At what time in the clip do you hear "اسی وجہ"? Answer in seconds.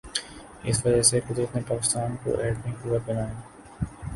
0.63-1.01